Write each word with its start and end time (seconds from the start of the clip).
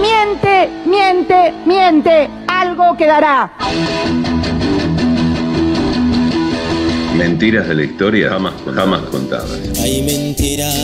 Miente, 0.00 0.68
miente, 0.86 1.54
miente. 1.66 2.28
Algo 2.46 2.96
quedará. 2.96 3.52
Mentiras 7.16 7.68
de 7.68 7.74
la 7.74 7.84
historia 7.84 8.28
jamás, 8.30 8.54
jamás 8.74 9.02
contadas. 9.02 9.60
Hay 9.80 10.02
mentiras, 10.02 10.74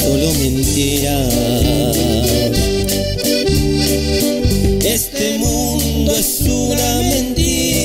solo 0.00 0.32
mentiras. 0.34 1.34
Este 4.84 5.38
mundo 5.38 6.12
es 6.12 6.40
una 6.42 6.94
mentira. 7.10 7.81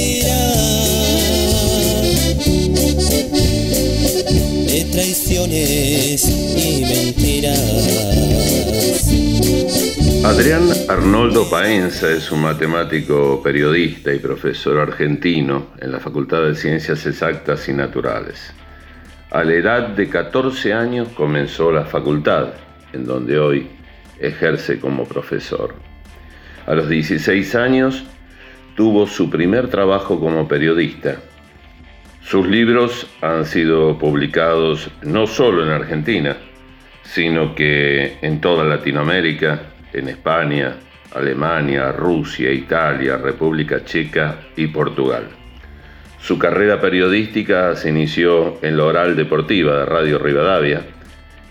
Y. 5.49 6.17
Adrián 10.27 10.67
Arnoldo 10.89 11.49
Paenza 11.49 12.11
es 12.11 12.31
un 12.31 12.41
matemático, 12.41 13.41
periodista 13.41 14.13
y 14.13 14.19
profesor 14.19 14.77
argentino 14.79 15.67
en 15.79 15.91
la 15.91 15.99
Facultad 15.99 16.43
de 16.43 16.55
Ciencias 16.55 17.05
Exactas 17.05 17.69
y 17.69 17.73
Naturales. 17.73 18.53
A 19.31 19.43
la 19.43 19.53
edad 19.53 19.87
de 19.89 20.09
14 20.09 20.73
años 20.73 21.07
comenzó 21.15 21.71
la 21.71 21.85
facultad, 21.85 22.49
en 22.91 23.05
donde 23.05 23.39
hoy 23.39 23.69
ejerce 24.19 24.79
como 24.79 25.05
profesor. 25.05 25.75
A 26.65 26.75
los 26.75 26.89
16 26.89 27.55
años 27.55 28.03
tuvo 28.75 29.07
su 29.07 29.29
primer 29.29 29.69
trabajo 29.69 30.19
como 30.19 30.47
periodista. 30.47 31.19
Sus 32.29 32.45
libros 32.45 33.07
han 33.21 33.45
sido 33.45 33.97
publicados 33.97 34.91
no 35.01 35.27
solo 35.27 35.63
en 35.63 35.69
Argentina, 35.69 36.35
sino 37.03 37.55
que 37.55 38.17
en 38.21 38.41
toda 38.41 38.65
Latinoamérica, 38.65 39.61
en 39.93 40.09
España, 40.09 40.75
Alemania, 41.15 41.93
Rusia, 41.93 42.51
Italia, 42.51 43.15
República 43.15 43.85
Checa 43.85 44.39
y 44.57 44.67
Portugal. 44.67 45.29
Su 46.19 46.37
carrera 46.37 46.81
periodística 46.81 47.73
se 47.77 47.91
inició 47.91 48.57
en 48.61 48.75
la 48.75 48.83
oral 48.83 49.15
deportiva 49.15 49.77
de 49.77 49.85
Radio 49.85 50.19
Rivadavia, 50.19 50.81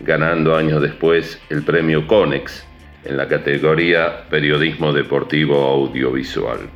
ganando 0.00 0.54
años 0.54 0.82
después 0.82 1.40
el 1.48 1.62
premio 1.62 2.06
Conex 2.06 2.66
en 3.06 3.16
la 3.16 3.26
categoría 3.28 4.28
Periodismo 4.28 4.92
Deportivo 4.92 5.56
Audiovisual. 5.56 6.68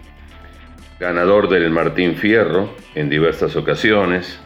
Ganador 1.01 1.49
del 1.49 1.71
Martín 1.71 2.15
Fierro 2.15 2.75
en 2.95 3.09
diversas 3.09 3.57
ocasiones, 3.57 4.39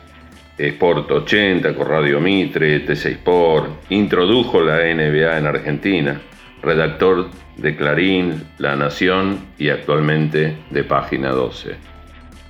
Sport 0.56 1.10
80 1.10 1.74
con 1.74 2.22
Mitre, 2.22 2.78
TC 2.78 3.06
Sport, 3.06 3.91
introdujo 3.91 4.62
la 4.62 4.77
NBA 4.77 5.36
en 5.36 5.47
Argentina, 5.47 6.20
redactor 6.62 7.30
de 7.56 7.75
Clarín, 7.75 8.44
La 8.58 8.77
Nación 8.77 9.41
y 9.58 9.70
actualmente 9.70 10.56
de 10.70 10.84
Página 10.84 11.30
12. 11.30 11.75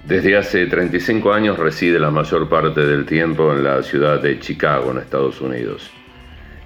Desde 0.04 0.36
hace 0.36 0.66
35 0.66 1.32
años 1.32 1.58
reside 1.58 1.98
la 1.98 2.10
mayor 2.10 2.46
parte 2.46 2.84
del 2.84 3.06
tiempo 3.06 3.54
en 3.54 3.64
la 3.64 3.82
ciudad 3.82 4.20
de 4.20 4.38
Chicago, 4.38 4.90
en 4.90 4.98
Estados 4.98 5.40
Unidos. 5.40 5.90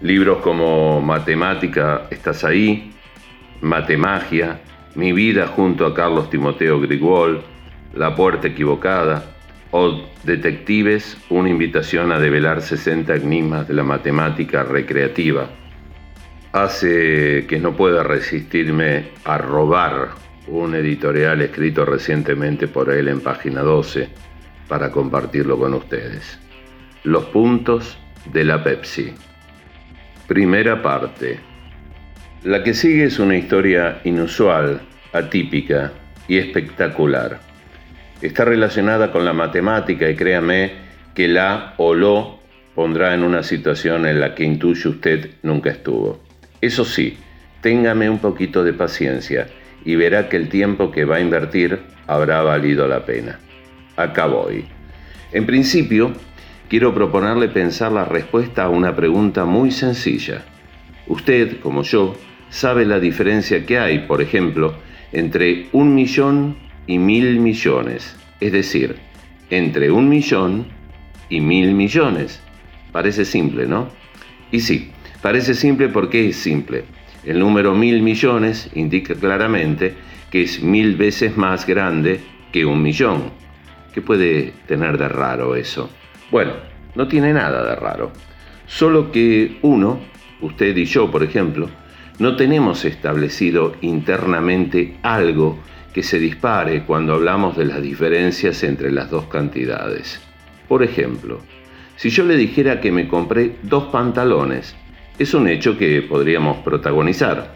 Libros 0.00 0.39
como 0.39 1.00
Matemática, 1.00 2.09
¿estás 2.11 2.42
ahí? 2.42 2.92
Matemagia, 3.61 4.59
Mi 4.99 5.13
vida 5.13 5.47
junto 5.47 5.87
a 5.87 5.95
Carlos 5.95 6.29
Timoteo 6.29 6.81
Grigol, 6.81 7.41
La 7.95 8.17
puerta 8.17 8.49
equivocada 8.49 9.23
o 9.71 10.03
Detectives, 10.25 11.17
una 11.31 11.49
invitación 11.49 12.11
a 12.11 12.19
develar 12.19 12.61
60 12.61 13.15
enigmas 13.15 13.69
de 13.69 13.75
la 13.75 13.85
matemática 13.85 14.65
recreativa 14.65 15.51
hace 16.51 17.47
que 17.47 17.61
no 17.61 17.77
pueda 17.77 18.03
resistirme 18.03 19.11
a 19.25 19.39
robar 19.39 20.09
un 20.49 20.75
editorial 20.75 21.43
escrito 21.43 21.85
recientemente 21.85 22.67
por 22.67 22.91
él 22.91 23.07
en 23.07 23.21
página 23.21 23.61
12 23.61 24.09
para 24.67 24.91
compartirlo 24.91 25.61
con 25.61 25.75
ustedes. 25.75 26.41
Los 27.05 27.27
puntos 27.27 27.97
de 28.33 28.43
la 28.43 28.65
Pepsi. 28.65 29.15
Primera 30.27 30.83
parte. 30.83 31.39
La 32.43 32.65
que 32.65 32.75
sigue 32.75 33.05
es 33.05 33.21
una 33.21 33.37
historia 33.37 34.01
inusual, 34.03 34.88
atípica 35.13 35.93
y 36.27 36.39
espectacular. 36.39 37.41
Está 38.21 38.45
relacionada 38.45 39.13
con 39.13 39.25
la 39.25 39.33
matemática 39.33 40.09
y 40.11 40.17
créame 40.17 40.73
que 41.15 41.29
la 41.29 41.75
o 41.77 41.95
lo 41.95 42.39
pondrá 42.75 43.15
en 43.15 43.23
una 43.23 43.43
situación 43.43 44.07
en 44.07 44.21
la 44.21 44.35
que 44.35 44.45
intuye 44.45 44.89
usted 44.89 45.31
nunca 45.43 45.71
estuvo. 45.71 46.21
Eso 46.61 46.85
sí, 46.85 47.19
téngame 47.61 48.11
un 48.11 48.19
poquito 48.19 48.65
de 48.65 48.73
paciencia 48.73 49.49
y 49.85 49.97
verá 49.97 50.29
que 50.29 50.37
el 50.37 50.49
tiempo 50.49 50.91
que 50.91 51.05
va 51.05 51.17
a 51.17 51.21
invertir 51.21 51.81
habrá 52.07 52.43
valido 52.43 52.87
la 52.87 53.05
pena. 53.05 53.39
Acá 53.97 54.27
voy. 54.27 54.65
En 55.33 55.47
principio, 55.47 56.13
quiero 56.69 56.95
proponerle 56.95 57.49
pensar 57.49 57.93
la 57.93 58.05
respuesta 58.05 58.65
a 58.65 58.69
una 58.69 58.95
pregunta 58.95 59.45
muy 59.45 59.71
sencilla. 59.71 60.43
Usted, 61.07 61.61
como 61.61 61.83
yo, 61.83 62.17
sabe 62.51 62.87
la 62.87 63.01
diferencia 63.01 63.65
que 63.67 63.79
hay, 63.79 64.01
por 64.01 64.23
ejemplo, 64.23 64.75
entre 65.13 65.69
un 65.73 65.95
millón 65.95 66.57
y 66.87 66.99
mil 66.99 67.41
millones, 67.41 68.17
es 68.41 68.53
decir, 68.53 68.97
entre 69.51 69.91
un 69.91 70.09
millón 70.09 70.67
y 71.29 71.41
mil 71.41 71.75
millones. 71.75 72.41
Parece 72.93 73.25
simple, 73.25 73.67
¿no? 73.67 73.89
Y 74.51 74.61
sí, 74.61 74.91
Parece 75.21 75.55
simple 75.55 75.89
porque 75.89 76.29
es 76.29 76.37
simple. 76.37 76.85
El 77.25 77.41
número 77.41 77.75
mil 77.75 78.03
millones 78.03 78.71
indica 78.75 79.15
claramente 79.15 79.95
que 80.31 80.43
es 80.43 80.63
mil 80.63 80.97
veces 80.97 81.37
más 81.37 81.67
grande 81.67 82.21
que 82.53 82.65
un 82.65 82.81
millón. 82.81 83.31
¿Qué 83.93 84.01
puede 84.01 84.53
tener 84.69 84.97
de 84.97 85.09
raro 85.09 85.57
eso? 85.57 85.91
Bueno, 86.31 86.53
no 86.95 87.09
tiene 87.09 87.33
nada 87.33 87.65
de 87.65 87.75
raro. 87.75 88.13
Solo 88.67 89.11
que 89.11 89.59
uno, 89.63 89.99
usted 90.41 90.77
y 90.77 90.85
yo, 90.85 91.11
por 91.11 91.25
ejemplo, 91.25 91.69
no 92.19 92.37
tenemos 92.37 92.84
establecido 92.84 93.75
internamente 93.81 94.97
algo 95.03 95.59
que 95.93 96.03
se 96.03 96.19
dispare 96.19 96.83
cuando 96.83 97.15
hablamos 97.15 97.56
de 97.56 97.65
las 97.65 97.83
diferencias 97.83 98.62
entre 98.62 98.91
las 98.91 99.11
dos 99.11 99.27
cantidades. 99.27 100.21
Por 100.69 100.83
ejemplo, 100.83 101.41
si 101.97 102.11
yo 102.11 102.25
le 102.25 102.37
dijera 102.37 102.81
que 102.81 102.93
me 102.93 103.09
compré 103.09 103.57
dos 103.62 103.84
pantalones 103.84 104.75
es 105.19 105.34
un 105.34 105.49
hecho 105.49 105.77
que 105.77 106.03
podríamos 106.03 106.59
protagonizar. 106.59 107.55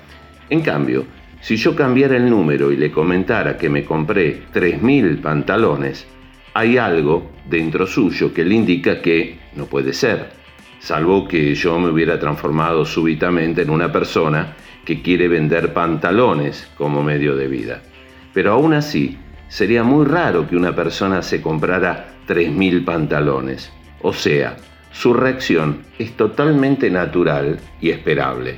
En 0.51 0.63
cambio, 0.63 1.05
si 1.41 1.57
yo 1.57 1.77
cambiara 1.77 2.17
el 2.17 2.29
número 2.29 2.73
y 2.73 2.77
le 2.77 2.91
comentara 2.91 3.57
que 3.57 3.69
me 3.69 3.85
compré 3.85 4.43
3.000 4.53 5.21
pantalones, 5.21 6.07
hay 6.55 6.77
algo 6.77 7.31
dentro 7.49 7.87
suyo 7.87 8.35
que 8.35 8.45
le 8.45 8.55
indica 8.55 9.01
que 9.01 9.39
no 9.55 9.67
puede 9.67 9.93
ser, 9.93 10.42
salvo 10.83 11.29
que 11.29 11.55
yo 11.55 11.79
me 11.79 11.91
hubiera 11.91 12.19
transformado 12.19 12.85
súbitamente 12.85 13.63
en 13.63 13.71
una 13.71 13.93
persona 13.93 14.57
que 14.85 15.01
quiere 15.01 15.29
vender 15.29 15.73
pantalones 15.73 16.69
como 16.77 17.05
medio 17.05 17.37
de 17.37 17.47
vida. 17.47 17.83
Pero 18.35 18.55
aún 18.55 18.75
así, 18.75 19.17
sería 19.47 19.85
muy 19.85 20.05
raro 20.05 20.49
que 20.49 20.57
una 20.57 20.75
persona 20.75 21.23
se 21.23 21.41
comprara 21.41 22.17
3.000 22.27 22.85
pantalones. 22.85 23.71
O 24.01 24.13
sea, 24.13 24.57
su 24.91 25.15
reacción 25.15 25.83
es 26.01 26.17
totalmente 26.17 26.91
natural 26.91 27.61
y 27.81 27.91
esperable. 27.91 28.57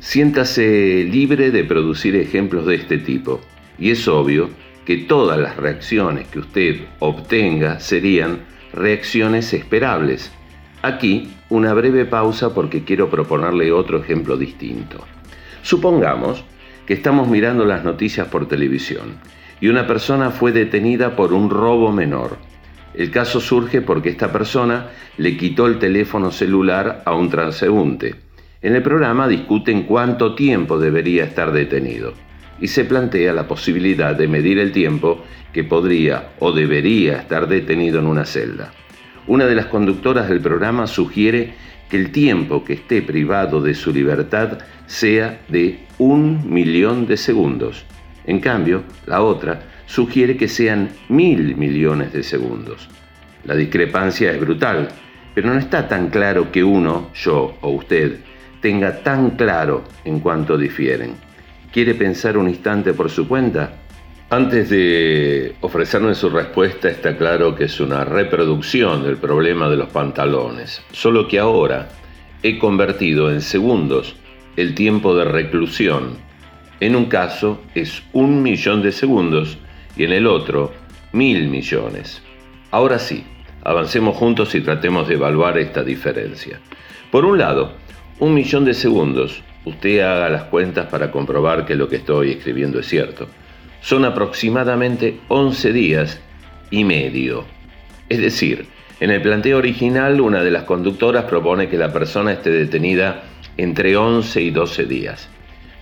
Siéntase 0.00 1.08
libre 1.10 1.50
de 1.50 1.64
producir 1.64 2.14
ejemplos 2.16 2.66
de 2.66 2.74
este 2.74 2.98
tipo, 2.98 3.40
y 3.78 3.90
es 3.92 4.06
obvio 4.06 4.50
que 4.84 4.98
todas 4.98 5.38
las 5.38 5.56
reacciones 5.56 6.28
que 6.28 6.40
usted 6.40 6.80
obtenga 6.98 7.80
serían 7.80 8.40
reacciones 8.74 9.54
esperables. 9.54 10.30
Aquí 10.82 11.34
una 11.48 11.74
breve 11.74 12.04
pausa 12.04 12.54
porque 12.54 12.84
quiero 12.84 13.10
proponerle 13.10 13.72
otro 13.72 13.98
ejemplo 13.98 14.36
distinto. 14.36 15.04
Supongamos 15.62 16.44
que 16.86 16.94
estamos 16.94 17.26
mirando 17.28 17.64
las 17.64 17.84
noticias 17.84 18.28
por 18.28 18.46
televisión 18.46 19.16
y 19.60 19.68
una 19.68 19.88
persona 19.88 20.30
fue 20.30 20.52
detenida 20.52 21.16
por 21.16 21.32
un 21.32 21.50
robo 21.50 21.90
menor. 21.90 22.38
El 22.94 23.10
caso 23.10 23.40
surge 23.40 23.80
porque 23.80 24.08
esta 24.08 24.32
persona 24.32 24.86
le 25.16 25.36
quitó 25.36 25.66
el 25.66 25.80
teléfono 25.80 26.30
celular 26.30 27.02
a 27.04 27.14
un 27.14 27.28
transeúnte. 27.28 28.14
En 28.62 28.76
el 28.76 28.82
programa 28.82 29.26
discuten 29.26 29.82
cuánto 29.82 30.36
tiempo 30.36 30.78
debería 30.78 31.24
estar 31.24 31.52
detenido 31.52 32.14
y 32.60 32.68
se 32.68 32.84
plantea 32.84 33.32
la 33.32 33.48
posibilidad 33.48 34.14
de 34.14 34.28
medir 34.28 34.58
el 34.58 34.70
tiempo 34.70 35.24
que 35.52 35.64
podría 35.64 36.30
o 36.38 36.52
debería 36.52 37.18
estar 37.18 37.48
detenido 37.48 37.98
en 37.98 38.06
una 38.06 38.24
celda. 38.24 38.72
Una 39.28 39.44
de 39.44 39.54
las 39.54 39.66
conductoras 39.66 40.26
del 40.30 40.40
programa 40.40 40.86
sugiere 40.86 41.52
que 41.90 41.98
el 41.98 42.12
tiempo 42.12 42.64
que 42.64 42.72
esté 42.72 43.02
privado 43.02 43.60
de 43.60 43.74
su 43.74 43.92
libertad 43.92 44.58
sea 44.86 45.40
de 45.48 45.80
un 45.98 46.50
millón 46.50 47.06
de 47.06 47.18
segundos. 47.18 47.84
En 48.24 48.40
cambio, 48.40 48.84
la 49.06 49.20
otra 49.20 49.60
sugiere 49.84 50.38
que 50.38 50.48
sean 50.48 50.88
mil 51.10 51.56
millones 51.56 52.14
de 52.14 52.22
segundos. 52.22 52.88
La 53.44 53.54
discrepancia 53.54 54.32
es 54.32 54.40
brutal, 54.40 54.88
pero 55.34 55.52
no 55.52 55.58
está 55.58 55.86
tan 55.88 56.08
claro 56.08 56.50
que 56.50 56.64
uno, 56.64 57.10
yo 57.14 57.58
o 57.60 57.70
usted, 57.72 58.20
tenga 58.62 59.02
tan 59.02 59.32
claro 59.32 59.84
en 60.06 60.20
cuanto 60.20 60.56
difieren. 60.56 61.12
¿Quiere 61.70 61.94
pensar 61.94 62.38
un 62.38 62.48
instante 62.48 62.94
por 62.94 63.10
su 63.10 63.28
cuenta? 63.28 63.72
Antes 64.30 64.68
de 64.68 65.54
ofrecerme 65.62 66.14
su 66.14 66.28
respuesta, 66.28 66.90
está 66.90 67.16
claro 67.16 67.54
que 67.54 67.64
es 67.64 67.80
una 67.80 68.04
reproducción 68.04 69.02
del 69.02 69.16
problema 69.16 69.70
de 69.70 69.78
los 69.78 69.88
pantalones, 69.88 70.82
solo 70.92 71.26
que 71.26 71.38
ahora 71.38 71.88
he 72.42 72.58
convertido 72.58 73.32
en 73.32 73.40
segundos 73.40 74.16
el 74.56 74.74
tiempo 74.74 75.16
de 75.16 75.24
reclusión. 75.24 76.18
En 76.78 76.94
un 76.94 77.06
caso 77.06 77.62
es 77.74 78.02
un 78.12 78.42
millón 78.42 78.82
de 78.82 78.92
segundos 78.92 79.56
y 79.96 80.04
en 80.04 80.12
el 80.12 80.26
otro 80.26 80.74
mil 81.12 81.48
millones. 81.48 82.20
Ahora 82.70 82.98
sí, 82.98 83.24
avancemos 83.64 84.14
juntos 84.14 84.54
y 84.54 84.60
tratemos 84.60 85.08
de 85.08 85.14
evaluar 85.14 85.56
esta 85.56 85.82
diferencia. 85.82 86.60
Por 87.10 87.24
un 87.24 87.38
lado, 87.38 87.72
un 88.18 88.34
millón 88.34 88.66
de 88.66 88.74
segundos, 88.74 89.42
usted 89.64 90.00
haga 90.00 90.28
las 90.28 90.44
cuentas 90.44 90.86
para 90.88 91.10
comprobar 91.10 91.64
que 91.64 91.76
lo 91.76 91.88
que 91.88 91.96
estoy 91.96 92.32
escribiendo 92.32 92.78
es 92.78 92.86
cierto 92.86 93.26
son 93.80 94.04
aproximadamente 94.04 95.20
11 95.28 95.72
días 95.72 96.20
y 96.70 96.84
medio. 96.84 97.44
Es 98.08 98.20
decir, 98.20 98.66
en 99.00 99.10
el 99.10 99.22
planteo 99.22 99.58
original 99.58 100.20
una 100.20 100.42
de 100.42 100.50
las 100.50 100.64
conductoras 100.64 101.24
propone 101.24 101.68
que 101.68 101.78
la 101.78 101.92
persona 101.92 102.32
esté 102.32 102.50
detenida 102.50 103.22
entre 103.56 103.96
11 103.96 104.40
y 104.40 104.50
12 104.50 104.84
días. 104.84 105.28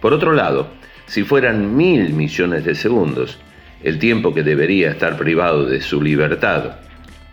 Por 0.00 0.12
otro 0.12 0.32
lado, 0.32 0.68
si 1.06 1.22
fueran 1.22 1.76
mil 1.76 2.12
millones 2.12 2.64
de 2.64 2.74
segundos, 2.74 3.38
el 3.82 3.98
tiempo 3.98 4.34
que 4.34 4.42
debería 4.42 4.90
estar 4.90 5.16
privado 5.16 5.64
de 5.64 5.80
su 5.80 6.02
libertad, 6.02 6.76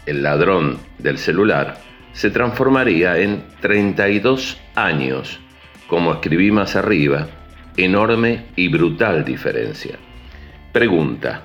el 0.06 0.24
ladrón 0.24 0.78
del 1.00 1.18
celular, 1.18 1.80
se 2.14 2.30
transformaría 2.30 3.18
en 3.18 3.44
32 3.62 4.60
años, 4.76 5.40
como 5.88 6.14
escribí 6.14 6.52
más 6.52 6.76
arriba, 6.76 7.28
enorme 7.76 8.46
y 8.56 8.68
brutal 8.68 9.26
diferencia. 9.26 9.98
Pregunta. 10.74 11.44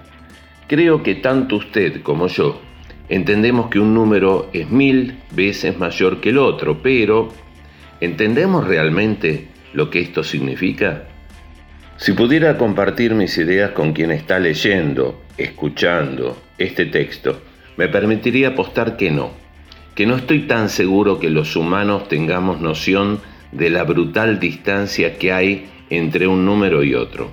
Creo 0.68 1.02
que 1.02 1.16
tanto 1.16 1.56
usted 1.56 2.00
como 2.00 2.28
yo 2.28 2.62
entendemos 3.10 3.68
que 3.68 3.78
un 3.78 3.92
número 3.92 4.48
es 4.54 4.70
mil 4.70 5.18
veces 5.32 5.78
mayor 5.78 6.22
que 6.22 6.30
el 6.30 6.38
otro, 6.38 6.82
pero 6.82 7.28
¿entendemos 8.00 8.66
realmente 8.66 9.48
lo 9.74 9.90
que 9.90 10.00
esto 10.00 10.24
significa? 10.24 11.04
Si 11.98 12.14
pudiera 12.14 12.56
compartir 12.56 13.14
mis 13.14 13.36
ideas 13.36 13.72
con 13.72 13.92
quien 13.92 14.12
está 14.12 14.38
leyendo, 14.38 15.22
escuchando 15.36 16.40
este 16.56 16.86
texto, 16.86 17.42
me 17.76 17.88
permitiría 17.88 18.48
apostar 18.48 18.96
que 18.96 19.10
no, 19.10 19.32
que 19.94 20.06
no 20.06 20.16
estoy 20.16 20.46
tan 20.46 20.70
seguro 20.70 21.20
que 21.20 21.28
los 21.28 21.54
humanos 21.54 22.08
tengamos 22.08 22.62
noción 22.62 23.20
de 23.52 23.68
la 23.68 23.84
brutal 23.84 24.40
distancia 24.40 25.18
que 25.18 25.32
hay 25.32 25.68
entre 25.90 26.26
un 26.26 26.46
número 26.46 26.82
y 26.82 26.94
otro. 26.94 27.30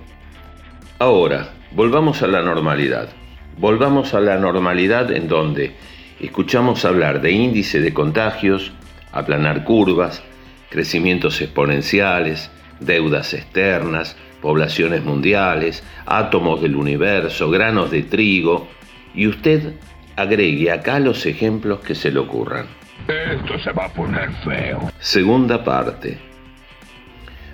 Ahora, 1.00 1.55
Volvamos 1.75 2.22
a 2.22 2.27
la 2.27 2.42
normalidad. 2.42 3.10
Volvamos 3.57 4.13
a 4.13 4.22
la 4.22 4.38
normalidad 4.38 5.12
en 5.12 5.27
donde 5.27 5.75
escuchamos 6.22 6.86
hablar 6.86 7.19
de 7.19 7.31
índice 7.31 7.81
de 7.81 7.94
contagios, 7.94 8.72
aplanar 9.12 9.66
curvas, 9.66 10.24
crecimientos 10.69 11.42
exponenciales, 11.42 12.50
deudas 12.80 13.33
externas, 13.33 14.16
poblaciones 14.42 15.04
mundiales, 15.04 15.83
átomos 16.06 16.62
del 16.62 16.77
universo, 16.77 17.51
granos 17.51 17.92
de 17.92 18.04
trigo, 18.04 18.69
y 19.13 19.28
usted 19.28 19.74
agregue 20.16 20.71
acá 20.71 21.00
los 21.00 21.25
ejemplos 21.25 21.81
que 21.81 21.94
se 21.94 22.10
le 22.10 22.19
ocurran. 22.19 22.68
Esto 23.06 23.60
se 23.60 23.74
va 23.74 23.88
a 23.88 23.94
poner 23.94 24.31
feo. 24.45 24.94
Segunda 25.00 25.62
parte. 25.62 26.19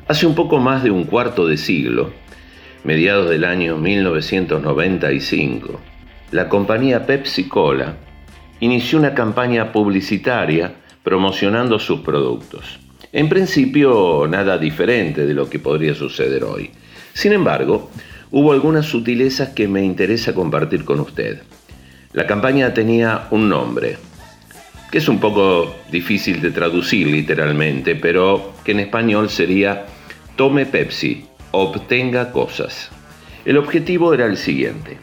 Hace 0.08 0.28
un 0.28 0.36
poco 0.36 0.60
más 0.60 0.84
de 0.84 0.92
un 0.92 1.06
cuarto 1.06 1.48
de 1.48 1.58
siglo, 1.58 2.12
mediados 2.84 3.30
del 3.30 3.44
año 3.44 3.78
1995, 3.78 5.80
la 6.32 6.50
compañía 6.50 7.06
Pepsi 7.06 7.48
Cola 7.48 7.96
inició 8.60 9.00
una 9.00 9.14
campaña 9.14 9.72
publicitaria 9.72 10.74
promocionando 11.04 11.80
sus 11.80 12.02
productos. 12.02 12.80
En 13.12 13.28
principio, 13.28 14.28
nada 14.30 14.58
diferente 14.58 15.26
de 15.26 15.34
lo 15.34 15.50
que 15.50 15.60
podría 15.60 15.94
suceder 15.94 16.44
hoy. 16.44 16.72
Sin 17.14 17.34
embargo, 17.34 17.90
hubo 18.32 18.54
algunas 18.54 18.86
sutilezas 18.86 19.50
que 19.50 19.68
me 19.68 19.84
interesa 19.84 20.34
compartir 20.34 20.86
con 20.86 21.02
usted. 21.02 21.42
La 22.14 22.26
campaña 22.26 22.74
tenía 22.74 23.28
un 23.32 23.50
nombre, 23.50 23.98
que 24.92 24.98
es 24.98 25.08
un 25.08 25.20
poco 25.20 25.76
difícil 25.92 26.42
de 26.42 26.52
traducir 26.52 27.08
literalmente, 27.08 27.96
pero 27.96 28.54
que 28.64 28.72
en 28.72 28.82
español 28.82 29.30
sería 29.30 29.86
Tome 30.36 30.66
Pepsi, 30.66 31.26
obtenga 31.52 32.32
cosas. 32.32 32.90
El 33.46 33.58
objetivo 33.58 34.14
era 34.14 34.26
el 34.26 34.38
siguiente. 34.38 34.98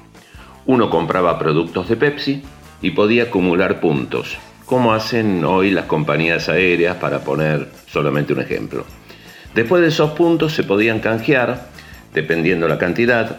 Uno 0.67 0.91
compraba 0.91 1.39
productos 1.39 1.89
de 1.89 1.97
Pepsi 1.97 2.43
y 2.83 2.91
podía 2.93 3.25
acumular 3.25 3.81
puntos, 3.81 4.37
como 4.67 4.93
hacen 4.93 5.45
hoy 5.45 5.71
las 5.71 5.87
compañías 5.87 6.49
aéreas 6.49 6.97
para 6.97 7.21
poner 7.21 7.69
solamente 7.87 8.33
un 8.33 8.41
ejemplo. 8.41 8.85
Después 9.55 9.83
de 9.83 9.89
esos 9.89 10.11
puntos 10.11 10.53
se 10.53 10.63
podían 10.63 11.01
canjear, 11.01 11.69
dependiendo 12.15 12.69
la 12.69 12.79
cantidad, 12.79 13.39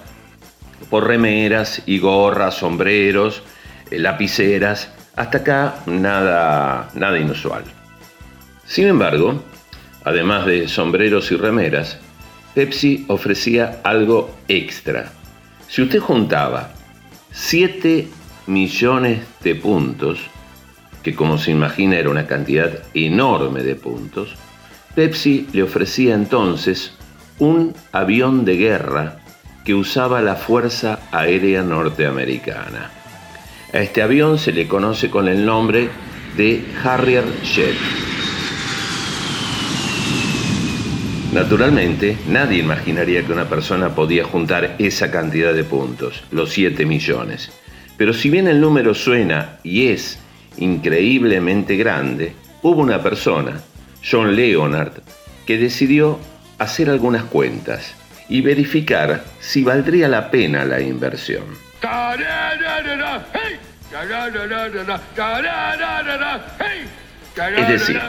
por 0.90 1.08
remeras 1.08 1.84
y 1.86 2.00
gorras, 2.00 2.56
sombreros, 2.56 3.44
eh, 3.92 4.00
lapiceras, 4.00 4.92
hasta 5.16 5.40
acá 5.40 5.76
nada, 5.86 6.90
nada 6.96 7.20
inusual. 7.20 7.64
Sin 8.66 8.88
embargo, 8.88 9.44
además 10.04 10.46
de 10.46 10.68
sombreros 10.68 11.32
y 11.32 11.36
remeras, 11.36 12.00
Pepsi 12.60 13.06
ofrecía 13.08 13.80
algo 13.86 14.36
extra. 14.50 15.14
Si 15.70 15.82
usted 15.82 16.00
juntaba 16.00 16.74
7 17.32 18.06
millones 18.48 19.22
de 19.42 19.56
puntos, 19.56 20.20
que 21.02 21.16
como 21.16 21.38
se 21.38 21.52
imagina 21.52 21.96
era 21.96 22.10
una 22.10 22.28
cantidad 22.28 22.84
enorme 22.94 23.64
de 23.64 23.76
puntos, 23.76 24.36
Pepsi 24.94 25.48
le 25.54 25.64
ofrecía 25.64 26.16
entonces 26.16 26.92
un 27.38 27.74
avión 27.94 28.44
de 28.44 28.58
guerra 28.58 29.20
que 29.64 29.74
usaba 29.74 30.22
la 30.22 30.36
Fuerza 30.36 31.00
Aérea 31.14 31.64
Norteamericana. 31.64 32.92
A 33.72 33.78
este 33.80 34.02
avión 34.02 34.38
se 34.38 34.52
le 34.52 34.68
conoce 34.68 35.10
con 35.10 35.30
el 35.30 35.46
nombre 35.46 35.88
de 36.36 36.62
Harrier 36.84 37.24
Jet. 37.42 38.09
Naturalmente, 41.40 42.18
nadie 42.28 42.58
imaginaría 42.58 43.26
que 43.26 43.32
una 43.32 43.48
persona 43.48 43.96
podía 43.96 44.26
juntar 44.26 44.76
esa 44.78 45.10
cantidad 45.10 45.54
de 45.54 45.64
puntos, 45.64 46.22
los 46.32 46.50
7 46.50 46.86
millones. 46.86 47.50
Pero 47.96 48.12
si 48.12 48.30
bien 48.30 48.50
el 48.50 48.60
número 48.60 48.94
suena 48.94 49.58
y 49.64 49.88
es 49.88 50.20
increíblemente 50.58 51.78
grande, 51.78 52.34
hubo 52.62 52.82
una 52.82 53.02
persona, 53.02 53.62
John 54.04 54.36
Leonard, 54.36 55.02
que 55.48 55.58
decidió 55.58 56.20
hacer 56.58 56.90
algunas 56.90 57.24
cuentas 57.24 57.96
y 58.28 58.42
verificar 58.42 59.24
si 59.40 59.64
valdría 59.64 60.10
la 60.10 60.30
pena 60.30 60.66
la 60.66 60.82
inversión. 60.82 61.46
Es 67.58 67.68
decir, 67.70 68.02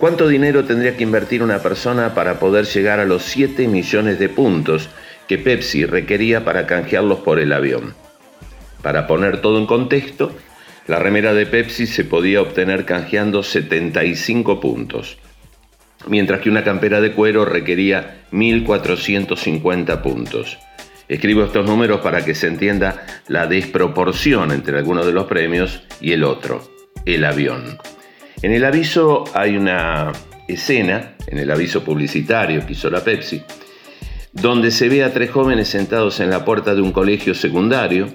¿Cuánto 0.00 0.28
dinero 0.28 0.64
tendría 0.64 0.96
que 0.96 1.02
invertir 1.02 1.42
una 1.42 1.58
persona 1.58 2.14
para 2.14 2.38
poder 2.40 2.64
llegar 2.64 3.00
a 3.00 3.04
los 3.04 3.22
7 3.22 3.68
millones 3.68 4.18
de 4.18 4.30
puntos 4.30 4.88
que 5.28 5.36
Pepsi 5.36 5.84
requería 5.84 6.42
para 6.42 6.66
canjearlos 6.66 7.18
por 7.18 7.38
el 7.38 7.52
avión? 7.52 7.92
Para 8.80 9.06
poner 9.06 9.42
todo 9.42 9.58
en 9.58 9.66
contexto, 9.66 10.34
la 10.86 10.98
remera 10.98 11.34
de 11.34 11.44
Pepsi 11.44 11.86
se 11.86 12.04
podía 12.04 12.40
obtener 12.40 12.86
canjeando 12.86 13.42
75 13.42 14.58
puntos, 14.58 15.18
mientras 16.06 16.40
que 16.40 16.48
una 16.48 16.64
campera 16.64 17.02
de 17.02 17.12
cuero 17.12 17.44
requería 17.44 18.22
1450 18.30 20.02
puntos. 20.02 20.58
Escribo 21.08 21.44
estos 21.44 21.66
números 21.66 22.00
para 22.00 22.24
que 22.24 22.34
se 22.34 22.46
entienda 22.46 23.04
la 23.28 23.46
desproporción 23.46 24.50
entre 24.50 24.78
algunos 24.78 25.04
de 25.04 25.12
los 25.12 25.26
premios 25.26 25.82
y 26.00 26.12
el 26.12 26.24
otro, 26.24 26.62
el 27.04 27.22
avión. 27.26 27.76
En 28.42 28.52
el 28.52 28.64
aviso 28.64 29.24
hay 29.34 29.56
una 29.56 30.12
escena, 30.48 31.14
en 31.26 31.38
el 31.38 31.50
aviso 31.50 31.84
publicitario 31.84 32.64
que 32.66 32.72
hizo 32.72 32.88
la 32.88 33.04
Pepsi, 33.04 33.42
donde 34.32 34.70
se 34.70 34.88
ve 34.88 35.04
a 35.04 35.12
tres 35.12 35.30
jóvenes 35.30 35.68
sentados 35.68 36.20
en 36.20 36.30
la 36.30 36.42
puerta 36.42 36.74
de 36.74 36.80
un 36.80 36.90
colegio 36.90 37.34
secundario. 37.34 38.08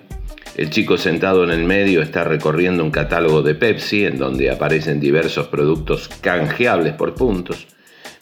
El 0.58 0.72
chico 0.72 0.98
sentado 0.98 1.44
en 1.44 1.52
el 1.52 1.64
medio 1.66 2.02
está 2.02 2.24
recorriendo 2.24 2.84
un 2.84 2.90
catálogo 2.90 3.44
de 3.44 3.54
Pepsi 3.54 4.06
en 4.06 4.18
donde 4.18 4.50
aparecen 4.50 5.00
diversos 5.00 5.48
productos 5.48 6.10
canjeables 6.22 6.94
por 6.94 7.14
puntos. 7.14 7.68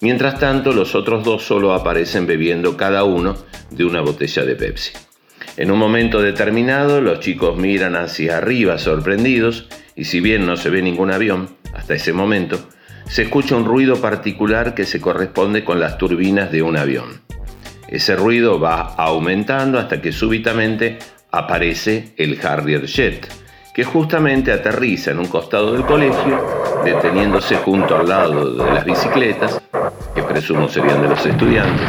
Mientras 0.01 0.37
tanto, 0.39 0.73
los 0.73 0.95
otros 0.95 1.23
dos 1.23 1.43
solo 1.43 1.71
aparecen 1.71 2.27
bebiendo 2.27 2.75
cada 2.75 3.05
uno 3.05 3.37
de 3.71 3.85
una 3.85 4.01
botella 4.01 4.43
de 4.43 4.55
Pepsi. 4.55 4.91
En 5.55 5.71
un 5.71 5.79
momento 5.79 6.21
determinado, 6.21 6.99
los 6.99 7.21
chicos 7.21 7.55
miran 7.55 7.95
hacia 7.95 8.39
arriba 8.39 8.77
sorprendidos 8.77 9.69
y 9.95 10.05
si 10.05 10.19
bien 10.19 10.45
no 10.45 10.57
se 10.57 10.69
ve 10.69 10.81
ningún 10.81 11.11
avión, 11.11 11.49
hasta 11.73 11.93
ese 11.93 12.13
momento, 12.13 12.59
se 13.05 13.23
escucha 13.23 13.55
un 13.55 13.65
ruido 13.65 14.01
particular 14.01 14.73
que 14.73 14.85
se 14.85 15.01
corresponde 15.01 15.63
con 15.63 15.79
las 15.79 15.97
turbinas 15.97 16.51
de 16.51 16.61
un 16.61 16.77
avión. 16.77 17.21
Ese 17.87 18.15
ruido 18.15 18.59
va 18.59 18.95
aumentando 18.97 19.77
hasta 19.77 20.01
que 20.01 20.11
súbitamente 20.11 20.97
aparece 21.31 22.13
el 22.17 22.39
Harrier 22.43 22.85
Jet, 22.85 23.27
que 23.73 23.83
justamente 23.83 24.51
aterriza 24.51 25.11
en 25.11 25.19
un 25.19 25.27
costado 25.27 25.73
del 25.73 25.83
colegio, 25.83 26.43
deteniéndose 26.83 27.55
junto 27.57 27.97
al 27.97 28.07
lado 28.07 28.53
de 28.53 28.71
las 28.71 28.85
bicicletas, 28.85 29.61
que 30.15 30.23
presumo 30.23 30.69
serían 30.69 31.01
de 31.01 31.09
los 31.09 31.25
estudiantes, 31.25 31.87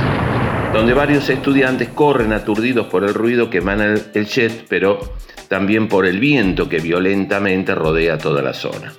donde 0.75 0.93
varios 0.93 1.31
estudiantes 1.31 1.90
corren 1.90 2.33
aturdidos 2.33 2.88
por 2.88 3.04
el 3.04 3.14
ruido 3.14 3.49
que 3.49 3.59
emana 3.59 3.95
el 4.12 4.26
jet, 4.26 4.66
pero 4.69 4.99
también 5.47 5.87
por 5.87 6.04
el 6.04 6.19
viento 6.19 6.69
que 6.69 6.81
violentamente 6.81 7.76
rodea 7.76 8.19
toda 8.19 8.43
la 8.43 8.54
zona. 8.54 8.93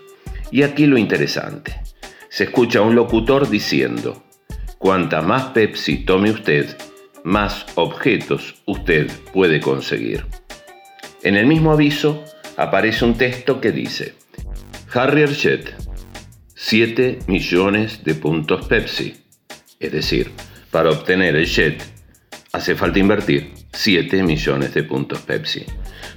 Y 0.52 0.64
aquí 0.64 0.86
lo 0.86 0.98
interesante. 0.98 1.82
Se 2.30 2.46
escucha 2.46 2.80
un 2.80 2.96
locutor 2.96 3.50
diciendo, 3.50 4.24
cuanta 4.78 5.22
más 5.22 5.48
Pepsi 5.48 6.06
tome 6.06 6.32
usted, 6.32 6.78
más 7.26 7.66
objetos 7.76 8.56
usted 8.66 9.12
puede 9.34 9.60
conseguir. 9.60 10.26
En 11.24 11.36
el 11.36 11.46
mismo 11.46 11.74
aviso 11.74 12.24
aparece 12.56 13.04
un 13.04 13.16
texto 13.16 13.60
que 13.60 13.74
dice, 13.74 14.14
Harrier 14.94 15.34
Jet, 15.34 15.76
7 16.54 17.20
millones 17.28 18.06
de 18.06 18.16
puntos 18.16 18.66
Pepsi. 18.66 19.18
Es 19.82 19.92
decir, 19.92 20.32
para 20.76 20.90
obtener 20.90 21.38
el 21.38 21.46
jet 21.46 21.82
hace 22.52 22.76
falta 22.76 23.00
invertir 23.00 23.54
7 23.72 24.22
millones 24.24 24.74
de 24.74 24.84
puntos 24.84 25.22
Pepsi. 25.22 25.64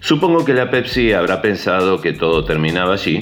Supongo 0.01 0.45
que 0.45 0.53
la 0.53 0.69
Pepsi 0.69 1.13
habrá 1.13 1.41
pensado 1.41 2.01
que 2.01 2.13
todo 2.13 2.45
terminaba 2.45 2.95
allí, 2.95 3.21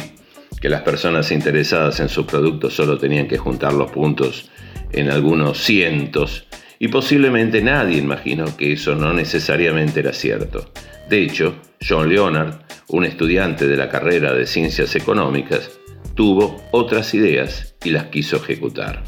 que 0.63 0.71
las 0.71 0.81
personas 0.81 1.31
interesadas 1.31 2.01
en 2.01 2.09
sus 2.09 2.25
productos 2.25 2.73
solo 2.73 2.97
tenían 2.97 3.29
que 3.29 3.37
juntar 3.37 3.75
los 3.75 3.91
puntos 3.91 4.51
en 4.93 5.11
algunos 5.11 5.59
cientos, 5.59 6.47
y 6.79 6.89
posiblemente 6.89 7.61
nadie 7.61 7.99
imaginó 7.99 8.57
que 8.57 8.73
eso 8.73 8.95
no 8.95 9.13
necesariamente 9.13 10.01
era 10.01 10.15
cierto. 10.15 10.73
De 11.11 11.23
hecho, 11.23 11.57
John 11.87 12.09
Leonard, 12.09 12.63
un 12.89 13.05
estudiante 13.05 13.67
de 13.67 13.77
la 13.77 13.91
carrera 13.91 14.33
de 14.33 14.47
ciencias 14.47 14.97
económicas, 14.97 15.71
tuvo 16.15 16.57
otras 16.71 17.13
ideas 17.13 17.77
y 17.85 17.91
las 17.91 18.05
quiso 18.05 18.37
ejecutar. 18.37 19.03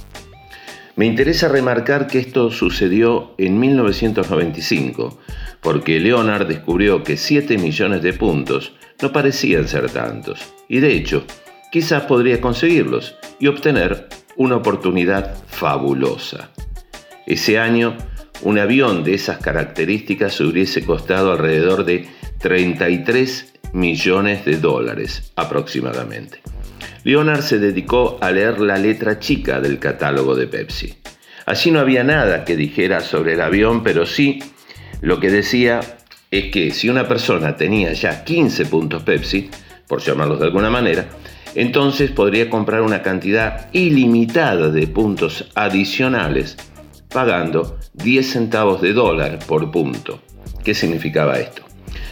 Me 0.99 1.07
interesa 1.07 1.47
remarcar 1.47 2.09
que 2.09 2.19
esto 2.19 2.51
sucedió 2.51 3.33
en 3.39 3.61
1995, 3.61 5.17
porque 5.61 6.01
Leonard 6.01 6.49
descubrió 6.49 7.05
que 7.05 7.17
7 7.17 7.57
millones 7.57 8.03
de 8.03 8.15
puntos 8.15 8.73
no 9.01 9.13
parecían 9.13 9.69
ser 9.69 9.89
tantos, 9.91 10.41
y 10.69 10.81
de 10.81 10.95
hecho, 10.95 11.23
quizás 11.71 12.03
podría 12.03 12.41
conseguirlos 12.41 13.15
y 13.39 13.47
obtener 13.47 14.09
una 14.35 14.57
oportunidad 14.57 15.37
fabulosa. 15.47 16.51
Ese 17.29 17.61
año, 17.61 17.97
un 18.43 18.59
avión 18.59 19.05
de 19.05 19.15
esas 19.15 19.39
características 19.39 20.41
hubiese 20.41 20.85
costado 20.85 21.31
alrededor 21.31 21.85
de 21.85 22.09
33 22.41 23.55
millones 23.73 24.45
de 24.45 24.57
dólares 24.57 25.31
aproximadamente. 25.37 26.41
Leonard 27.09 27.41
se 27.41 27.59
dedicó 27.59 28.19
a 28.21 28.31
leer 28.31 28.61
la 28.61 28.77
letra 28.77 29.19
chica 29.19 29.63
del 29.63 29.79
catálogo 29.79 30.35
de 30.35 30.47
Pepsi. 30.47 30.95
Allí 31.47 31.71
no 31.71 31.81
había 31.81 32.05
nada 32.05 32.45
que 32.45 32.55
dijera 32.55 33.01
sobre 33.01 33.33
el 33.33 33.41
avión, 33.41 33.83
pero 33.83 34.05
sí 34.05 34.41
lo 35.01 35.19
que 35.19 35.31
decía 35.31 35.81
es 36.31 36.51
que 36.51 36.71
si 36.71 36.91
una 36.91 37.09
persona 37.09 37.57
tenía 37.57 37.95
ya 37.95 38.25
15 38.25 38.67
puntos 38.67 39.05
Pepsi, 39.05 39.49
por 39.87 40.03
llamarlos 40.03 40.39
de 40.39 40.45
alguna 40.45 40.69
manera, 40.69 41.09
entonces 41.55 42.11
podría 42.11 42.51
comprar 42.51 42.83
una 42.83 43.01
cantidad 43.01 43.71
ilimitada 43.73 44.69
de 44.69 44.87
puntos 44.87 45.51
adicionales 45.55 46.59
pagando 47.09 47.79
10 47.95 48.31
centavos 48.31 48.83
de 48.83 48.93
dólar 48.93 49.39
por 49.47 49.71
punto. 49.71 50.21
¿Qué 50.63 50.75
significaba 50.75 51.39
esto? 51.39 51.63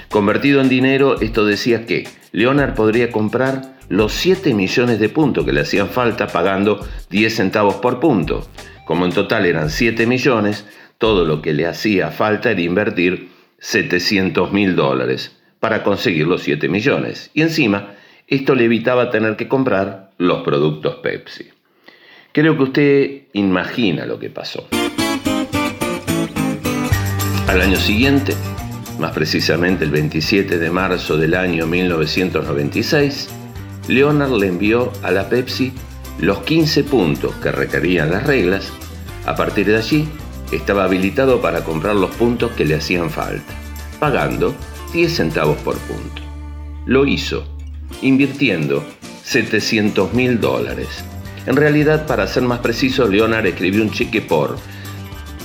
Convertido 0.08 0.62
en 0.62 0.70
dinero, 0.70 1.20
esto 1.20 1.44
decía 1.44 1.84
que 1.84 2.08
Leonard 2.32 2.72
podría 2.72 3.10
comprar 3.10 3.75
los 3.88 4.12
7 4.12 4.54
millones 4.54 4.98
de 4.98 5.08
puntos 5.08 5.44
que 5.44 5.52
le 5.52 5.60
hacían 5.60 5.88
falta 5.88 6.26
pagando 6.26 6.86
10 7.10 7.34
centavos 7.34 7.76
por 7.76 8.00
punto. 8.00 8.46
Como 8.84 9.04
en 9.04 9.12
total 9.12 9.46
eran 9.46 9.70
7 9.70 10.06
millones, 10.06 10.66
todo 10.98 11.24
lo 11.24 11.42
que 11.42 11.52
le 11.52 11.66
hacía 11.66 12.10
falta 12.10 12.50
era 12.50 12.60
invertir 12.60 13.28
700 13.58 14.52
mil 14.52 14.76
dólares 14.76 15.36
para 15.60 15.82
conseguir 15.82 16.26
los 16.26 16.42
7 16.42 16.68
millones. 16.68 17.30
Y 17.34 17.42
encima, 17.42 17.94
esto 18.26 18.54
le 18.54 18.64
evitaba 18.64 19.10
tener 19.10 19.36
que 19.36 19.48
comprar 19.48 20.10
los 20.18 20.42
productos 20.42 20.96
Pepsi. 20.96 21.48
Creo 22.32 22.56
que 22.56 22.62
usted 22.62 23.22
imagina 23.32 24.04
lo 24.04 24.18
que 24.18 24.30
pasó. 24.30 24.68
Al 27.48 27.60
año 27.60 27.76
siguiente, 27.76 28.34
más 28.98 29.12
precisamente 29.12 29.84
el 29.84 29.90
27 29.90 30.58
de 30.58 30.70
marzo 30.70 31.16
del 31.16 31.34
año 31.34 31.66
1996, 31.66 33.45
Leonard 33.88 34.32
le 34.32 34.48
envió 34.48 34.92
a 35.02 35.10
la 35.10 35.28
Pepsi 35.28 35.72
los 36.18 36.38
15 36.40 36.84
puntos 36.84 37.34
que 37.36 37.52
requerían 37.52 38.10
las 38.10 38.24
reglas. 38.26 38.72
A 39.26 39.36
partir 39.36 39.66
de 39.66 39.76
allí, 39.76 40.08
estaba 40.52 40.84
habilitado 40.84 41.40
para 41.40 41.64
comprar 41.64 41.96
los 41.96 42.10
puntos 42.16 42.52
que 42.52 42.64
le 42.64 42.74
hacían 42.74 43.10
falta, 43.10 43.54
pagando 43.98 44.54
10 44.92 45.14
centavos 45.14 45.58
por 45.58 45.76
punto. 45.78 46.22
Lo 46.86 47.06
hizo, 47.06 47.44
invirtiendo 48.02 48.84
700 49.24 50.14
mil 50.14 50.40
dólares. 50.40 50.88
En 51.46 51.56
realidad, 51.56 52.06
para 52.06 52.26
ser 52.26 52.42
más 52.42 52.60
preciso, 52.60 53.06
Leonard 53.06 53.46
escribió 53.46 53.82
un 53.82 53.90
cheque 53.90 54.20
por 54.20 54.56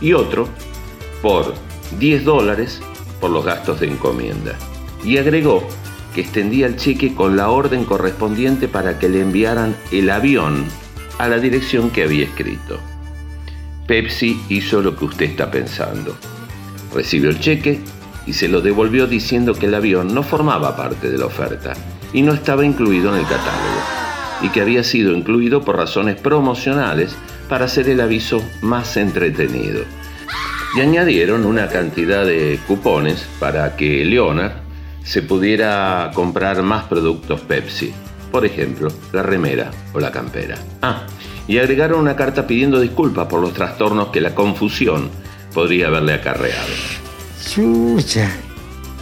Y 0.01 0.13
otro 0.13 0.49
por 1.23 1.55
10 1.99 2.25
dólares 2.25 2.81
por 3.21 3.31
los 3.31 3.45
gastos 3.45 3.81
de 3.81 3.89
encomienda. 3.89 4.55
Y 5.03 5.17
agregó 5.17 5.67
que 6.15 6.21
extendía 6.21 6.67
el 6.67 6.77
cheque 6.77 7.15
con 7.15 7.37
la 7.37 7.49
orden 7.49 7.85
correspondiente 7.85 8.69
para 8.69 8.99
que 8.99 9.09
le 9.09 9.23
enviaran 9.23 9.75
el 9.93 10.11
avión 10.11 10.67
a 11.19 11.29
la 11.29 11.39
dirección 11.39 11.91
que 11.91 12.03
había 12.05 12.25
escrito. 12.25 12.79
Pepsi 13.87 14.41
hizo 14.49 14.83
lo 14.83 14.97
que 14.97 15.05
usted 15.05 15.27
está 15.27 15.51
pensando. 15.51 16.17
Recibió 16.95 17.31
el 17.31 17.41
cheque 17.41 17.81
y 18.27 18.33
se 18.33 18.49
lo 18.49 18.61
devolvió 18.61 19.07
diciendo 19.07 19.55
que 19.55 19.67
el 19.67 19.75
avión 19.75 20.15
no 20.15 20.23
formaba 20.23 20.77
parte 20.77 21.11
de 21.11 21.19
la 21.19 21.27
oferta 21.27 21.75
y 22.13 22.23
no 22.23 22.33
estaba 22.33 22.65
incluido 22.65 23.13
en 23.15 23.21
el 23.21 23.27
catálogo, 23.27 23.81
y 24.43 24.49
que 24.49 24.61
había 24.61 24.83
sido 24.83 25.13
incluido 25.13 25.63
por 25.63 25.77
razones 25.77 26.21
promocionales 26.21 27.15
para 27.49 27.67
hacer 27.67 27.89
el 27.89 28.01
aviso 28.01 28.43
más 28.63 28.97
entretenido. 28.97 29.85
Y 30.77 30.81
añadieron 30.81 31.47
una 31.47 31.69
cantidad 31.69 32.25
de 32.27 32.59
cupones 32.67 33.27
para 33.39 33.77
que 33.77 34.05
Leonard 34.05 34.53
se 35.05 35.23
pudiera 35.23 36.11
comprar 36.15 36.63
más 36.63 36.85
productos 36.85 37.41
Pepsi, 37.41 37.93
por 38.37 38.45
ejemplo, 38.45 38.93
la 39.15 39.23
remera 39.23 39.71
o 39.95 39.99
la 39.99 40.13
campera. 40.13 40.59
Ah, 40.83 41.07
y 41.49 41.57
agregaron 41.57 42.01
una 42.01 42.17
carta 42.17 42.47
pidiendo 42.47 42.79
disculpas 42.79 43.29
por 43.29 43.41
los 43.41 43.55
trastornos 43.55 44.09
que 44.09 44.21
la 44.21 44.35
confusión 44.35 45.09
podría 45.55 45.87
haberle 45.87 46.13
acarreado. 46.13 46.69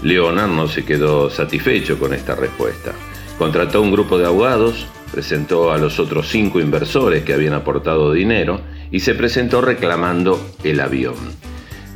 Leonard 0.04 0.50
no 0.50 0.68
se 0.68 0.84
quedó 0.84 1.30
satisfecho 1.30 1.98
con 1.98 2.14
esta 2.14 2.36
respuesta. 2.36 2.92
Contrató 3.36 3.82
un 3.82 3.90
grupo 3.90 4.18
de 4.18 4.26
abogados, 4.26 4.86
presentó 5.10 5.72
a 5.72 5.78
los 5.78 5.98
otros 5.98 6.28
cinco 6.28 6.60
inversores 6.60 7.24
que 7.24 7.34
habían 7.34 7.54
aportado 7.54 8.12
dinero 8.12 8.60
y 8.92 9.00
se 9.00 9.16
presentó 9.16 9.62
reclamando 9.62 10.38
el 10.62 10.78
avión. 10.78 11.16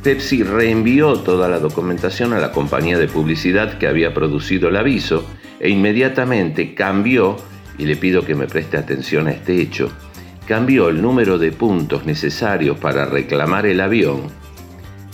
Pepsi 0.03 0.43
reenvió 0.43 1.13
toda 1.19 1.47
la 1.47 1.59
documentación 1.59 2.33
a 2.33 2.39
la 2.39 2.51
compañía 2.51 2.97
de 2.97 3.07
publicidad 3.07 3.77
que 3.77 3.87
había 3.87 4.13
producido 4.13 4.67
el 4.67 4.75
aviso 4.75 5.23
e 5.59 5.69
inmediatamente 5.69 6.73
cambió, 6.73 7.37
y 7.77 7.85
le 7.85 7.95
pido 7.95 8.25
que 8.25 8.35
me 8.35 8.47
preste 8.47 8.77
atención 8.77 9.27
a 9.27 9.31
este 9.31 9.61
hecho, 9.61 9.91
cambió 10.47 10.89
el 10.89 11.01
número 11.01 11.37
de 11.37 11.51
puntos 11.51 12.05
necesarios 12.05 12.77
para 12.79 13.05
reclamar 13.05 13.65
el 13.65 13.79
avión 13.81 14.23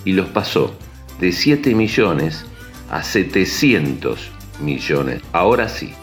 y 0.06 0.14
los 0.14 0.30
pasó 0.30 0.78
de 1.20 1.32
7 1.32 1.76
millones 1.76 2.46
a 2.90 3.04
700 3.04 4.32
millones. 4.62 5.22
Ahora 5.34 5.68
sí, 5.68 5.94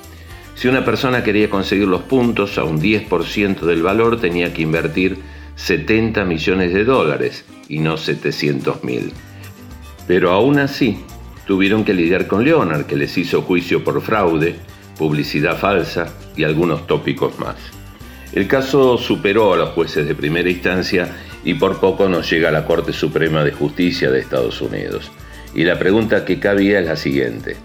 si 0.55 0.69
una 0.69 0.85
persona 0.85 1.25
quería 1.25 1.49
conseguir 1.49 1.89
los 1.89 2.03
puntos 2.03 2.59
a 2.59 2.65
un 2.65 2.81
10% 2.81 3.61
del 3.61 3.83
valor, 3.83 4.21
tenía 4.21 4.53
que 4.53 4.63
invertir 4.63 5.19
70 5.57 6.25
millones 6.25 6.75
de 6.75 6.85
dólares 6.85 7.45
y 7.69 7.79
no 7.79 7.97
700 7.97 8.85
mil. 8.85 9.13
Pero 10.07 10.31
aún 10.31 10.59
así, 10.59 10.99
tuvieron 11.47 11.85
que 11.85 11.95
lidiar 11.95 12.27
con 12.27 12.45
Leonard, 12.45 12.87
que 12.87 12.97
les 12.97 13.17
hizo 13.19 13.43
juicio 13.43 13.85
por 13.85 14.01
fraude, 14.03 14.57
publicidad 14.99 15.59
falsa 15.59 16.13
y 16.37 16.45
algunos 16.45 16.87
tópicos 16.87 17.39
más. 17.39 17.57
El 18.33 18.47
caso 18.47 18.97
superó 18.97 19.53
a 19.53 19.57
los 19.57 19.71
jueces 19.71 20.07
de 20.07 20.15
primera 20.15 20.49
instancia 20.49 21.09
y 21.45 21.55
por 21.55 21.81
poco 21.81 22.09
nos 22.09 22.31
llega 22.31 22.49
a 22.49 22.53
la 22.53 22.65
Corte 22.65 22.93
Suprema 22.93 23.45
de 23.45 23.53
Justicia 23.53 24.11
de 24.11 24.21
Estados 24.21 24.61
Unidos. 24.63 25.11
Y 25.55 25.65
la 25.65 25.79
pregunta 25.79 26.25
que 26.25 26.39
cabía 26.39 26.81
es 26.81 26.87
la 26.87 26.97
siguiente. 26.97 27.57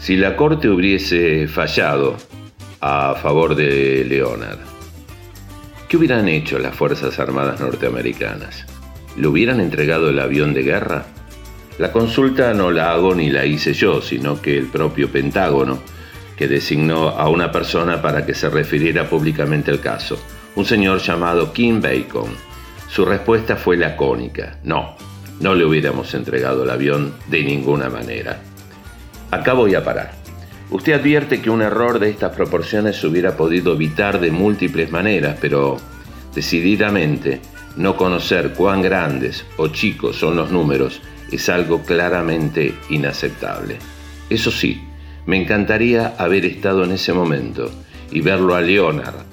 Si 0.00 0.16
la 0.16 0.34
Corte 0.34 0.68
hubiese 0.70 1.46
fallado 1.46 2.16
a 2.80 3.14
favor 3.20 3.54
de 3.54 4.04
Leonard, 4.08 4.58
¿qué 5.88 5.96
hubieran 5.98 6.28
hecho 6.28 6.58
las 6.58 6.74
Fuerzas 6.74 7.18
Armadas 7.18 7.60
norteamericanas? 7.60 8.64
¿Le 9.16 9.26
hubieran 9.26 9.60
entregado 9.60 10.08
el 10.08 10.18
avión 10.18 10.54
de 10.54 10.62
guerra? 10.62 11.04
La 11.82 11.90
consulta 11.90 12.54
no 12.54 12.70
la 12.70 12.92
hago 12.92 13.12
ni 13.12 13.28
la 13.28 13.44
hice 13.44 13.72
yo, 13.72 14.00
sino 14.00 14.40
que 14.40 14.56
el 14.56 14.66
propio 14.66 15.10
Pentágono, 15.10 15.80
que 16.36 16.46
designó 16.46 17.08
a 17.08 17.28
una 17.28 17.50
persona 17.50 18.00
para 18.00 18.24
que 18.24 18.34
se 18.34 18.48
refiriera 18.48 19.10
públicamente 19.10 19.72
al 19.72 19.80
caso, 19.80 20.16
un 20.54 20.64
señor 20.64 21.00
llamado 21.00 21.52
Kim 21.52 21.80
Bacon. 21.80 22.36
Su 22.88 23.04
respuesta 23.04 23.56
fue 23.56 23.76
lacónica, 23.76 24.60
no, 24.62 24.94
no 25.40 25.56
le 25.56 25.64
hubiéramos 25.64 26.14
entregado 26.14 26.62
el 26.62 26.70
avión 26.70 27.14
de 27.26 27.42
ninguna 27.42 27.88
manera. 27.88 28.40
Acá 29.32 29.52
voy 29.54 29.74
a 29.74 29.82
parar. 29.82 30.12
Usted 30.70 30.92
advierte 30.92 31.42
que 31.42 31.50
un 31.50 31.62
error 31.62 31.98
de 31.98 32.10
estas 32.10 32.32
proporciones 32.32 32.94
se 32.94 33.08
hubiera 33.08 33.36
podido 33.36 33.72
evitar 33.72 34.20
de 34.20 34.30
múltiples 34.30 34.92
maneras, 34.92 35.36
pero 35.40 35.78
decididamente 36.32 37.40
no 37.76 37.96
conocer 37.96 38.52
cuán 38.52 38.82
grandes 38.82 39.44
o 39.56 39.66
chicos 39.66 40.14
son 40.14 40.36
los 40.36 40.52
números 40.52 41.00
es 41.32 41.48
algo 41.48 41.82
claramente 41.82 42.74
inaceptable. 42.90 43.78
Eso 44.30 44.50
sí, 44.50 44.82
me 45.26 45.40
encantaría 45.40 46.14
haber 46.18 46.44
estado 46.44 46.84
en 46.84 46.92
ese 46.92 47.12
momento 47.12 47.70
y 48.10 48.20
verlo 48.20 48.54
a 48.54 48.60
Leonard 48.60 49.24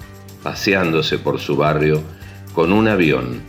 paseándose 0.42 1.18
por 1.18 1.38
su 1.38 1.56
barrio 1.56 2.02
con 2.54 2.72
un 2.72 2.88
avión 2.88 3.42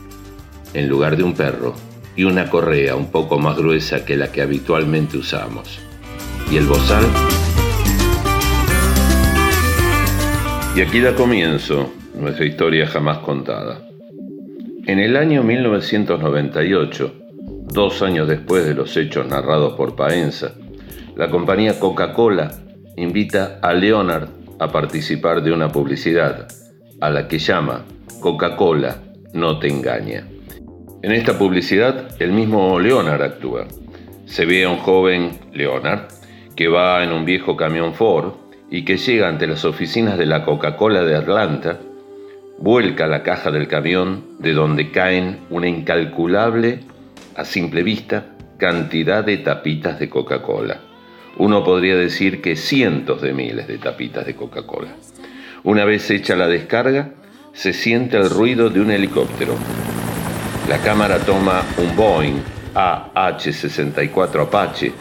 en 0.73 0.89
lugar 0.89 1.17
de 1.17 1.23
un 1.23 1.33
perro 1.33 1.73
y 2.15 2.23
una 2.23 2.49
correa 2.49 2.95
un 2.95 3.11
poco 3.11 3.39
más 3.39 3.57
gruesa 3.57 4.05
que 4.05 4.17
la 4.17 4.31
que 4.31 4.41
habitualmente 4.41 5.17
usamos. 5.17 5.79
¿Y 6.51 6.57
el 6.57 6.65
bozal? 6.65 7.05
Y 10.75 10.81
aquí 10.81 10.99
da 10.99 11.15
comienzo 11.15 11.91
nuestra 12.15 12.45
historia 12.45 12.87
jamás 12.87 13.19
contada. 13.19 13.87
En 14.85 14.99
el 14.99 15.15
año 15.15 15.43
1998, 15.43 17.20
dos 17.71 18.01
años 18.01 18.27
después 18.27 18.65
de 18.65 18.73
los 18.73 18.95
hechos 18.97 19.27
narrados 19.27 19.73
por 19.73 19.95
Paenza, 19.95 20.53
la 21.15 21.29
compañía 21.29 21.79
Coca-Cola 21.79 22.51
invita 22.97 23.59
a 23.61 23.73
Leonard 23.73 24.29
a 24.59 24.71
participar 24.71 25.41
de 25.41 25.51
una 25.51 25.69
publicidad, 25.69 26.47
a 26.99 27.09
la 27.09 27.27
que 27.27 27.39
llama 27.39 27.85
Coca-Cola 28.19 28.97
no 29.33 29.59
te 29.59 29.69
engaña. 29.69 30.27
En 31.01 31.11
esta 31.11 31.37
publicidad 31.37 32.09
el 32.19 32.31
mismo 32.31 32.79
Leonard 32.79 33.21
actúa. 33.21 33.67
Se 34.25 34.45
ve 34.45 34.65
a 34.65 34.69
un 34.69 34.77
joven 34.77 35.31
Leonard 35.53 36.07
que 36.55 36.67
va 36.67 37.03
en 37.03 37.11
un 37.11 37.25
viejo 37.25 37.55
camión 37.57 37.93
Ford 37.93 38.33
y 38.69 38.85
que 38.85 38.97
llega 38.97 39.27
ante 39.27 39.47
las 39.47 39.65
oficinas 39.65 40.17
de 40.17 40.25
la 40.25 40.45
Coca-Cola 40.45 41.03
de 41.03 41.15
Atlanta 41.15 41.79
vuelca 42.61 43.07
la 43.07 43.23
caja 43.23 43.51
del 43.51 43.67
camión 43.67 44.23
de 44.39 44.53
donde 44.53 44.91
caen 44.91 45.39
una 45.49 45.67
incalculable, 45.67 46.81
a 47.35 47.45
simple 47.45 47.83
vista, 47.83 48.25
cantidad 48.57 49.23
de 49.23 49.37
tapitas 49.37 49.99
de 49.99 50.09
Coca-Cola. 50.09 50.81
Uno 51.37 51.63
podría 51.63 51.95
decir 51.95 52.41
que 52.41 52.55
cientos 52.55 53.21
de 53.21 53.33
miles 53.33 53.67
de 53.67 53.77
tapitas 53.77 54.25
de 54.25 54.35
Coca-Cola. 54.35 54.95
Una 55.63 55.85
vez 55.85 56.09
hecha 56.09 56.35
la 56.35 56.47
descarga, 56.47 57.11
se 57.53 57.73
siente 57.73 58.17
el 58.17 58.29
ruido 58.29 58.69
de 58.69 58.81
un 58.81 58.91
helicóptero. 58.91 59.55
La 60.69 60.77
cámara 60.79 61.19
toma 61.19 61.63
un 61.77 61.95
Boeing 61.95 62.41
AH-64 62.73 64.43
Apache 64.43 64.91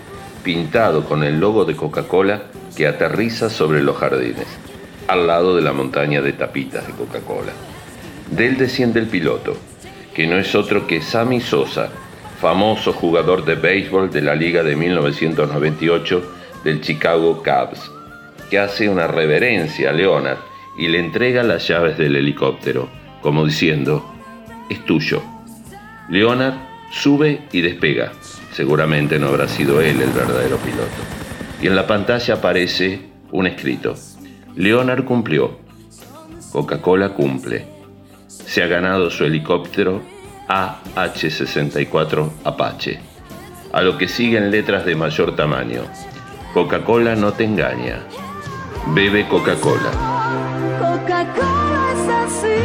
pintado 0.43 1.05
con 1.05 1.23
el 1.23 1.39
logo 1.39 1.65
de 1.65 1.77
Coca-Cola 1.77 2.43
que 2.77 2.87
aterriza 2.87 3.51
sobre 3.51 3.83
los 3.83 3.97
jardines 3.97 4.47
al 5.11 5.27
lado 5.27 5.57
de 5.57 5.63
la 5.63 5.73
montaña 5.73 6.23
de 6.23 6.33
tapitas 6.33 6.87
de 6.87 6.93
Coca-Cola. 6.93 7.53
De 8.31 8.47
él 8.47 8.57
desciende 8.57 9.01
el 9.01 9.07
piloto, 9.07 9.57
que 10.15 10.29
no 10.29 10.37
es 10.39 10.55
otro 10.55 10.87
que 10.87 11.03
Sammy 11.03 11.41
Sosa, 11.41 11.91
famoso 12.41 12.95
jugador 12.95 13.45
de 13.45 13.55
béisbol 13.55 14.11
de 14.11 14.23
la 14.23 14.35
liga 14.35 14.63
de 14.63 14.75
1998 14.75 16.23
del 16.65 16.81
Chicago 16.81 17.43
Cubs, 17.43 17.91
que 18.49 18.59
hace 18.59 18.89
una 18.89 19.07
reverencia 19.07 19.91
a 19.91 19.93
Leonard 19.93 20.39
y 20.79 20.89
le 20.89 21.01
entrega 21.01 21.43
las 21.43 21.69
llaves 21.69 21.99
del 21.99 22.17
helicóptero, 22.17 22.89
como 23.21 23.45
diciendo, 23.45 24.11
es 24.71 24.83
tuyo. 24.87 25.23
Leonard 26.09 26.55
sube 26.91 27.43
y 27.53 27.61
despega. 27.61 28.13
Seguramente 28.53 29.19
no 29.19 29.29
habrá 29.29 29.47
sido 29.47 29.81
él 29.81 30.01
el 30.01 30.11
verdadero 30.11 30.57
piloto. 30.59 30.89
Y 31.61 31.67
en 31.67 31.77
la 31.77 31.87
pantalla 31.87 32.35
aparece 32.35 33.01
un 33.33 33.47
escrito. 33.47 33.95
Leonard 34.57 35.05
cumplió. 35.05 35.59
Coca-Cola 36.53 37.11
cumple. 37.11 37.67
Se 38.27 38.63
ha 38.63 38.67
ganado 38.67 39.11
su 39.11 39.25
helicóptero 39.25 40.03
AH-64 40.51 42.31
Apache. 42.45 42.99
A 43.73 43.83
lo 43.83 43.97
que 43.97 44.09
siguen 44.09 44.51
letras 44.51 44.85
de 44.85 44.97
mayor 44.97 45.37
tamaño. 45.37 45.85
Coca-Cola 46.53 47.15
no 47.15 47.33
te 47.33 47.45
engaña. 47.45 48.01
Bebe 48.89 49.29
Coca-Cola. 49.29 49.93
Coca-Cola 50.81 51.93
es 51.95 52.09
así. 52.25 52.59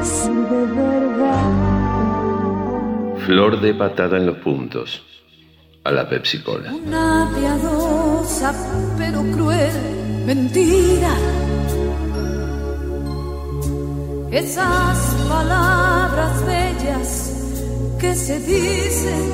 Es 0.00 0.26
de 0.26 0.66
verdad. 0.74 1.52
Flor 3.24 3.60
de 3.60 3.74
patada 3.74 4.16
en 4.16 4.26
los 4.26 4.38
puntos. 4.38 5.04
A 5.84 5.92
la 5.92 6.08
Pepsi 6.08 6.42
Cola. 6.42 6.72
Una 6.72 7.30
piadosa 7.36 8.52
pero 8.98 9.22
cruel 9.32 10.24
mentira. 10.26 11.14
Esas 14.32 14.98
palabras 15.28 16.44
bellas 16.46 17.32
que 18.00 18.14
se 18.14 18.40
dicen 18.40 19.30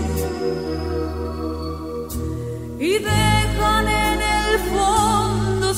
y 2.80 2.98
dejan 2.98 3.88
en 3.88 4.22
el 4.22 4.58
fondo 4.70 5.72